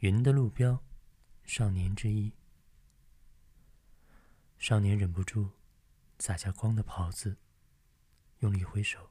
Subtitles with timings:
[0.00, 0.84] 云的路标，
[1.42, 2.32] 少年之一。
[4.56, 5.50] 少年忍不住
[6.20, 7.36] 洒下光的袍子，
[8.38, 9.10] 用力挥手，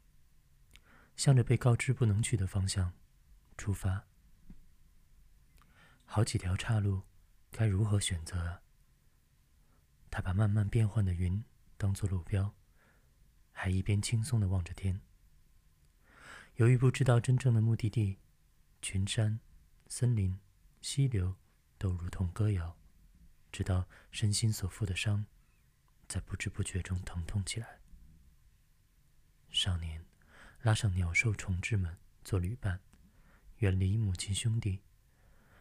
[1.18, 2.94] 向着被告知不能去的方向
[3.58, 4.06] 出发。
[6.06, 7.02] 好几条岔路，
[7.52, 8.62] 该如何选择啊？
[10.10, 11.44] 他把慢慢变换的云
[11.76, 12.56] 当作路标，
[13.52, 15.02] 还一边轻松的望着天。
[16.56, 18.20] 由于不知道真正的目的地，
[18.82, 19.42] 群山、
[19.90, 20.40] 森林、
[20.90, 21.36] 溪流
[21.78, 22.78] 都如同歌谣，
[23.52, 25.26] 直到身心所负的伤。
[26.08, 27.82] 在不知不觉中疼痛起来。
[29.50, 30.06] 少年
[30.62, 32.80] 拉上鸟兽虫豸们做旅伴，
[33.58, 34.80] 远离母亲兄弟，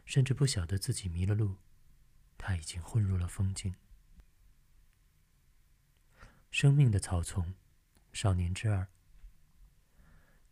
[0.05, 1.57] 甚至不晓得自己迷了路。
[2.39, 3.75] 他已经混入了风景。
[6.53, 7.53] 生命的草丛，
[8.13, 8.87] 少年之二。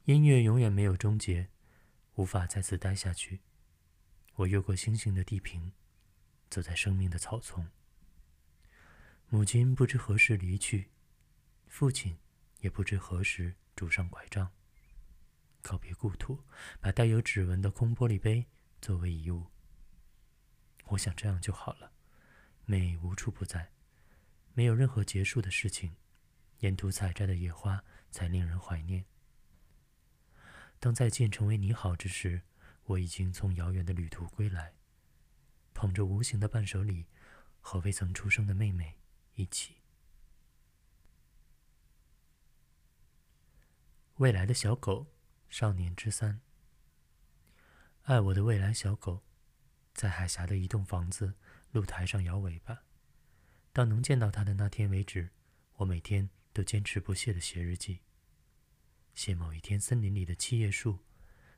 [0.06, 1.48] 音乐永远没有终结，
[2.17, 3.41] 无法再次待下去。
[4.37, 5.73] 我越过星星的地平，
[6.51, 7.69] 走在生命的草丛。
[9.28, 10.91] 母亲不知何时离去，
[11.69, 12.19] 父亲
[12.61, 14.50] 也不知何时拄上拐杖。
[15.62, 16.41] 告别故土，
[16.81, 18.47] 把带有指纹的空玻璃杯
[18.81, 19.47] 作为遗物。
[20.87, 21.92] 我想这样就好了，
[22.64, 23.70] 美无处不在，
[24.53, 25.94] 没有任何结束的事情。
[26.59, 29.05] 沿途采摘的野花才令人怀念。
[30.81, 32.42] 当再见成为你好之时，
[32.85, 34.75] 我已经从遥远的旅途归来，
[35.73, 37.07] 捧着无形的伴手礼，
[37.61, 38.99] 和未曾出生的妹妹。
[39.37, 39.79] 一起，
[44.17, 45.09] 未来的小狗，
[45.49, 46.41] 少年之三。
[48.03, 49.25] 爱我的未来小狗，
[49.93, 51.35] 在海峡的一栋房子
[51.73, 52.85] 露台上摇尾巴。
[53.73, 55.31] 到能见到它的那天为止，
[55.79, 58.03] 我每天都坚持不懈的写日记，
[59.15, 61.01] 写某一天森林里的七叶树，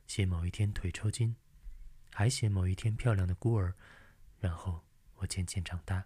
[0.07, 1.35] 写某一天腿抽筋，
[2.11, 3.75] 还写某一天漂亮的孤儿。
[4.39, 4.83] 然后
[5.15, 6.05] 我渐渐长大。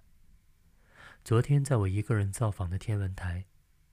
[1.23, 3.45] 昨天，在我一个人造访的天文台，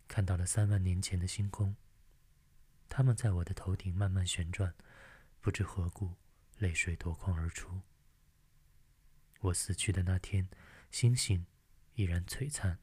[0.06, 1.77] 看到了三万年前的星空。
[2.88, 4.75] 它们在我的头顶慢慢旋转，
[5.41, 6.15] 不知何故，
[6.56, 7.82] 泪水夺眶而出。
[9.41, 10.49] 我死去的那天，
[10.91, 11.47] 星星
[11.94, 12.78] 依然璀璨。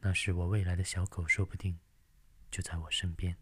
[0.00, 1.78] 那时，我未来的小狗说不定
[2.50, 3.36] 就在我身边。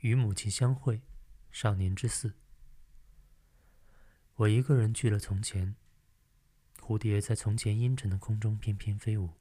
[0.00, 1.02] 与母亲相会，
[1.50, 2.34] 少年之四。
[4.36, 5.74] 我一个人去了从前。
[6.80, 9.34] 蝴蝶在从前阴沉的空中翩翩飞舞。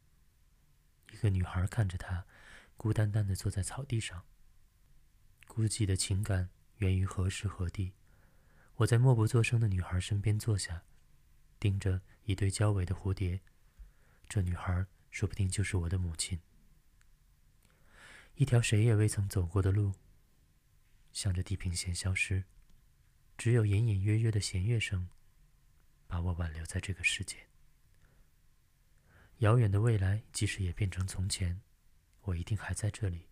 [1.14, 2.26] 一个女孩看着它，
[2.76, 4.26] 孤单单的坐在草地上。
[5.48, 7.94] 孤寂的情感源于何时何地？
[8.76, 10.84] 我在默不作声的女孩身边坐下，
[11.58, 13.40] 盯着一对交尾的蝴蝶。
[14.28, 16.42] 这女孩说不定就是我的母亲。
[18.36, 19.94] 一条谁也未曾走过的路，
[21.18, 22.44] 向着地平线消失，
[23.40, 25.10] 只有隐隐约约的弦乐声。
[26.06, 27.48] 把我挽留在这个世界。
[29.40, 31.60] 遥远的未来，即使也变成从前，
[32.22, 33.26] 我一定还在这里。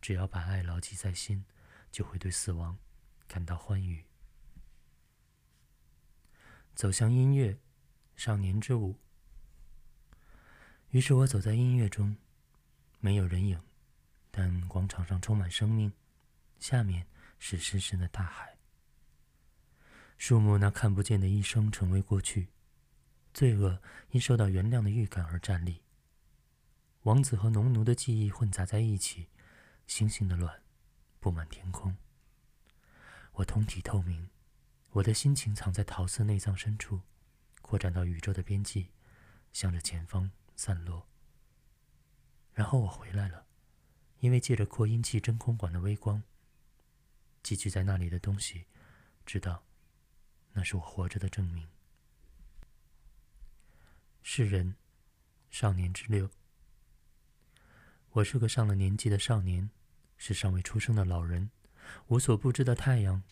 [0.00, 1.44] 只要把爱牢记在心，
[1.90, 2.78] 就会对死亡
[3.26, 4.04] 感到欢愉。
[6.76, 7.58] 走向音乐，
[8.14, 9.00] 少年之舞。
[10.90, 12.16] 于是我走在音乐中，
[13.00, 13.60] 没有人影，
[14.30, 15.92] 但广场上充满生命，
[16.58, 17.06] 下面
[17.38, 18.56] 是深深的大海。
[20.16, 22.48] 树木那看不见的一生成为过去，
[23.32, 25.82] 罪恶因受到原谅的预感而站立。
[27.02, 29.28] 王子和农奴的记忆混杂在一起，
[29.86, 30.62] 星星的卵
[31.20, 31.96] 布满天空。
[33.32, 34.30] 我通体透明，
[34.90, 37.02] 我的心情藏在桃色内脏深处，
[37.60, 38.90] 扩展到宇宙的边际，
[39.52, 41.06] 向着前方散落。
[42.52, 43.44] 然后我回来了，
[44.20, 46.22] 因为借着扩音器真空管的微光，
[47.44, 48.64] 寄居在那里的东西
[49.24, 49.62] 知道。
[50.52, 51.68] 那是我活着的证明。
[54.22, 54.74] 是人，
[55.50, 56.30] 少年之六。
[58.10, 59.68] 我是个上了年纪的少年，
[60.16, 61.50] 是尚未出生的老人。
[62.06, 63.22] 无所不知的太阳，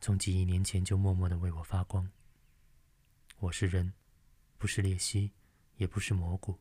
[0.00, 2.10] 从几亿年前就默默的为我发光。
[3.38, 3.92] 我是人，
[4.58, 5.30] 不是鬣蜥，
[5.76, 6.58] 也不是蘑菇。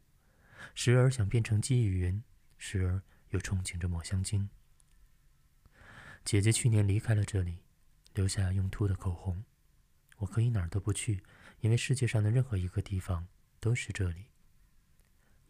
[0.75, 2.23] 时而想变成鸡与云，
[2.57, 4.47] 时而又憧憬着抹香鲸。
[6.23, 7.59] 姐姐去年离开了这里，
[8.13, 9.43] 留下用秃的口红。
[10.17, 11.23] 我可以哪儿都不去，
[11.61, 13.27] 因为世界上的任何一个地方
[13.59, 14.25] 都是这里。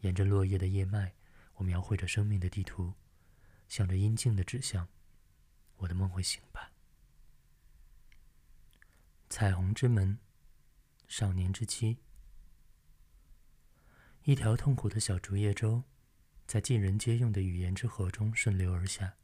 [0.01, 1.13] 沿着落叶的叶脉，
[1.55, 2.93] 我描绘着生命的地图，
[3.67, 4.87] 向着阴茎的指向。
[5.77, 6.71] 我的梦会醒吧。
[9.29, 10.19] 彩虹之门，
[11.07, 11.97] 少年之妻。
[14.23, 15.83] 一条痛苦的小竹叶舟，
[16.45, 19.15] 在尽人皆用的语言之河中顺流而下。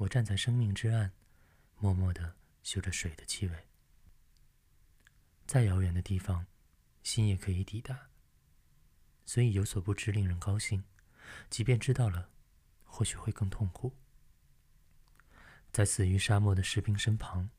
[0.00, 1.12] 我站在生命之岸，
[1.78, 3.66] 默默的嗅着水的气味。
[5.46, 6.46] 再遥远的地方，
[7.02, 8.08] 心也可以抵达。
[9.26, 10.84] 所以有所不知令人高兴，
[11.50, 12.30] 即便知道了，
[12.84, 13.92] 或许会更痛苦。
[15.70, 17.50] 在死于沙漠的士兵身旁，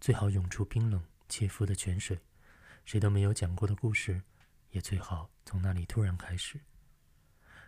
[0.00, 2.22] 最好涌出冰冷切肤的泉水。
[2.86, 4.22] 谁都没有讲过的故事，
[4.70, 6.58] 也最好从那里突然开始。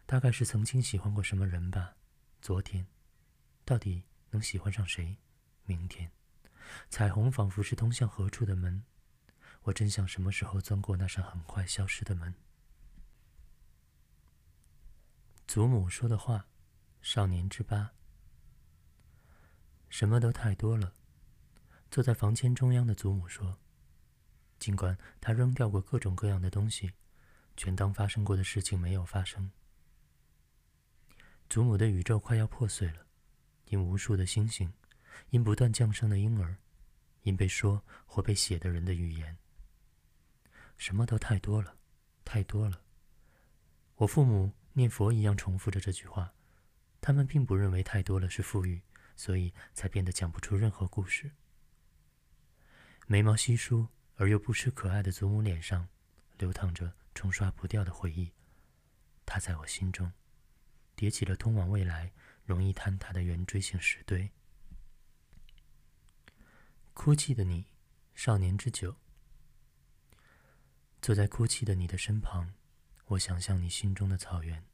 [0.06, 1.94] 大概是曾经喜欢过什么人吧。
[2.40, 2.86] 昨天，
[3.66, 4.02] 到底
[4.34, 5.16] 能喜欢上谁？
[5.64, 6.10] 明天，
[6.90, 8.84] 彩虹仿佛是通向何处的门。
[9.62, 12.34] 我真想什么时候钻过那扇很快消失的门。
[15.46, 16.48] 祖母说的话，
[17.00, 17.92] 少年之八。
[19.88, 20.94] 什么都太多了。
[21.88, 23.60] 坐在房间中央的祖母说
[24.58, 26.92] ：“尽管他扔掉过各种各样的东西，
[27.56, 29.52] 全当发生过的事情没有发生。”
[31.48, 33.03] 祖母的宇宙快要破碎了，
[33.66, 34.72] 因无数的星星，
[35.30, 36.56] 因不断降生的婴儿，
[37.22, 39.36] 因被说或被写的人的语言。
[40.76, 41.76] 什么都太多了，
[42.24, 42.82] 太多了。
[43.96, 46.34] 我父母念佛一样重复着这句话，
[47.00, 48.82] 他们并不认为太多了是富裕。
[49.16, 51.30] 所以才变得讲不出任何故事。
[53.06, 53.86] 眉毛稀疏
[54.16, 55.88] 而又不失可爱的祖母脸上，
[56.36, 58.32] 流淌着冲刷不掉的回忆。
[59.24, 60.12] 她在我心中，
[60.96, 62.10] 叠起了通往未来
[62.44, 64.30] 容易坍塌的圆锥形石堆。
[66.92, 67.66] 哭泣的你，
[68.14, 68.96] 少年之酒。
[71.02, 72.54] 坐在哭泣的你的身旁，
[73.06, 74.64] 我想象你心中的草原，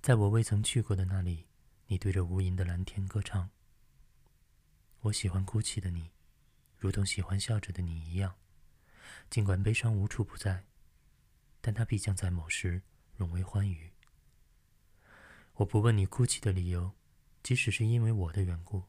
[0.00, 1.46] 在我未曾去过的那里。
[1.86, 3.50] 你对着无垠的蓝天歌唱。
[5.00, 6.12] 我喜欢哭泣的你，
[6.78, 8.36] 如同喜欢笑着的你一样。
[9.28, 10.64] 尽管悲伤无处不在，
[11.60, 12.82] 但它必将在某时
[13.16, 13.89] 融为欢愉。
[15.60, 16.92] 我不问你哭泣的理由，
[17.42, 18.84] 即使是因为我的缘故。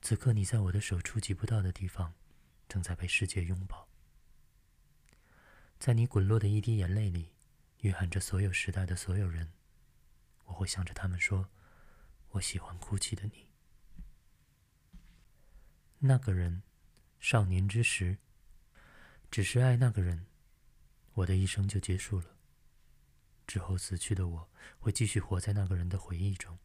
[0.00, 2.14] 此刻你在我的手触及不到的地方，
[2.66, 3.86] 正在被世界拥抱。
[5.78, 7.30] 在你滚落的一滴眼泪里，
[7.80, 9.52] 蕴含着所有时代的所有人。
[10.46, 11.50] 我会向着他们说。
[12.30, 13.46] 我喜欢哭泣的你，
[15.98, 16.62] 那个人，
[17.20, 18.18] 少年之时，
[19.30, 20.26] 只是爱那个人，
[21.14, 22.35] 我的一生就结束了。
[23.46, 26.58] 之后死去的我会继续活在那个人的回忆中，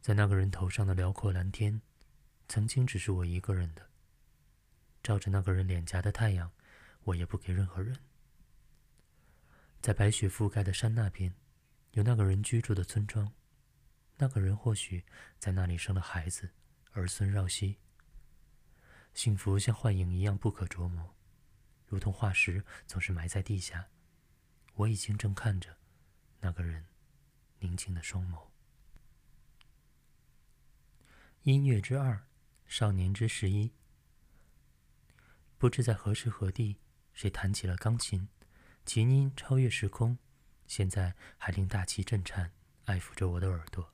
[0.00, 1.80] 在那个人头上的辽阔蓝天，
[2.48, 3.88] 曾经只是我一个人的。
[5.02, 6.50] 照着那个人脸颊的太阳，
[7.04, 7.98] 我也不给任何人。
[9.80, 11.34] 在白雪覆盖的山那边，
[11.92, 13.32] 有那个人居住的村庄。
[14.18, 15.04] 那个人或许
[15.38, 16.50] 在那里生了孩子，
[16.92, 17.78] 儿孙绕膝。
[19.14, 21.14] 幸福像幻影一样不可捉摸，
[21.86, 23.88] 如同化石总是埋在地下。
[24.80, 25.76] 我已经正看着
[26.40, 26.86] 那个人
[27.58, 28.46] 宁静的双眸。
[31.42, 32.26] 音乐之二，
[32.66, 33.72] 少年之十一。
[35.58, 36.78] 不知在何时何地，
[37.12, 38.26] 谁弹起了钢琴，
[38.86, 40.16] 琴音超越时空，
[40.66, 42.52] 现在还令大气震颤，
[42.86, 43.92] 爱抚着我的耳朵。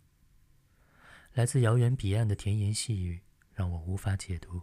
[1.33, 3.21] 来自遥远彼岸的甜言细语，
[3.53, 4.63] 让我无法解读。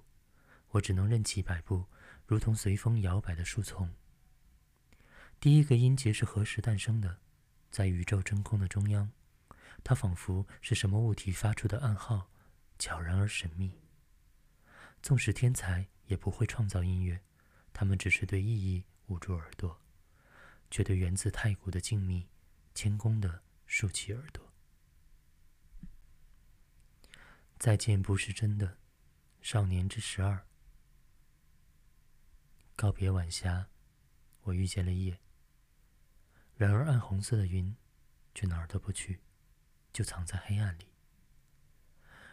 [0.70, 1.86] 我只能任其摆布，
[2.26, 3.94] 如同随风摇摆的树丛。
[5.44, 7.20] 第一个音节是何时诞生的？
[7.70, 9.12] 在宇宙真空的中央，
[9.84, 12.32] 它仿佛是什么物体发出的暗号，
[12.80, 13.78] 悄然而神秘。
[15.02, 17.20] 纵使天才也不会创造音乐，
[17.74, 19.82] 他们只是对意义捂住耳朵，
[20.72, 22.26] 却对源自太古的静谧，
[22.74, 24.50] 谦恭地竖起耳朵。
[27.60, 28.78] 再见不是真的，
[29.42, 30.48] 少年之十二。
[32.78, 33.68] 告别晚霞，
[34.44, 35.20] 我遇见了夜。
[36.56, 37.76] 然而暗红色的云，
[38.34, 39.20] 却哪儿都不去，
[39.92, 40.88] 就藏在黑暗里。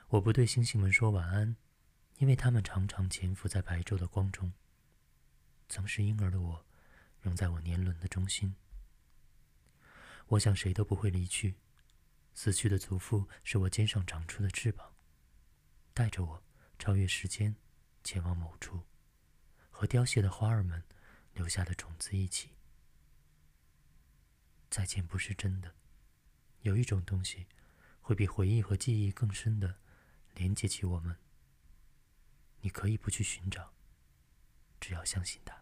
[0.09, 1.57] 我不对星星们说晚安，
[2.19, 4.53] 因为他们常常潜伏在白昼的光中。
[5.69, 6.67] 曾是婴儿的我，
[7.21, 8.55] 仍在我年轮的中心。
[10.27, 11.57] 我想谁都不会离去，
[12.35, 14.95] 死去的祖父是我肩上长出的翅膀。
[15.95, 16.43] 带着我
[16.79, 17.57] 超越时间，
[18.05, 18.83] 前往某处，
[19.71, 20.83] 和凋谢的花儿们
[21.33, 22.51] 留下的种子一起。
[24.71, 25.75] 再见不是真的，
[26.63, 27.47] 有一种东西
[28.01, 29.81] 会比回忆和记忆更深的
[30.35, 31.17] 连接起我们。
[32.61, 33.73] 你可以不去寻找，
[34.81, 35.60] 只要相信它。